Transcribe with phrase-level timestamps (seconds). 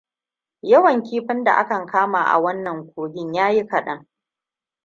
[0.61, 4.07] Yawan kifin da akan kama a wannan kohin yayi kadan.